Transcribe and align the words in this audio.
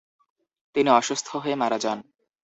তিনি 0.75 0.89
অসুস্থ 0.91 1.27
হয়ে 1.35 1.55
মারা 1.55 1.77
যান। 1.77 1.99